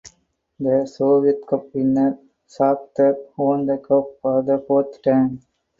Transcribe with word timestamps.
The 0.59 0.87
Soviet 0.87 1.45
Cup 1.45 1.75
winner 1.75 2.17
Shakhter 2.49 3.17
won 3.37 3.67
the 3.67 3.77
cup 3.77 4.19
for 4.19 4.41
the 4.41 4.57
fourth 4.57 4.99
time. 5.03 5.41